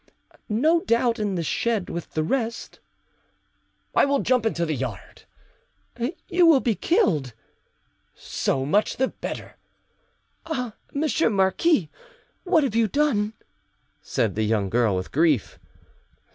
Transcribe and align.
"No 0.49 0.79
doubt 0.81 1.19
in 1.19 1.35
the 1.35 1.43
shed 1.43 1.87
with 1.87 2.13
the 2.15 2.23
rest." 2.23 2.79
"I 3.93 4.03
will 4.05 4.17
jump 4.17 4.47
into 4.47 4.65
the 4.65 4.73
yard." 4.73 5.25
"You 6.27 6.47
will 6.47 6.59
be 6.59 6.73
killed." 6.73 7.35
"So 8.15 8.65
much 8.65 8.97
the 8.97 9.09
better!" 9.09 9.57
"Ah 10.47 10.73
monsieur 10.91 11.29
marquis, 11.29 11.91
what 12.45 12.63
have, 12.63 12.73
you 12.75 12.87
done?" 12.87 13.33
said 14.01 14.33
the 14.33 14.41
young 14.41 14.71
girl 14.71 14.95
with 14.95 15.11
grief. 15.11 15.59